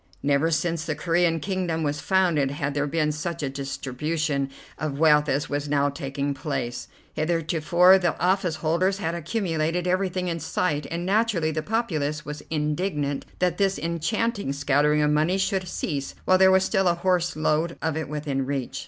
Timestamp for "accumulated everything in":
9.13-10.39